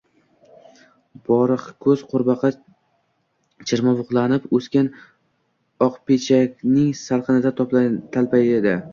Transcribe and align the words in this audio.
Bo‘rtiqko‘z 1.31 2.03
qurbaqa 2.13 2.49
chirmovuqlanib 3.71 4.47
o‘sgan 4.59 4.89
oqpechakning 5.89 6.89
salqinida 7.01 7.53
talpaydi 8.17 8.73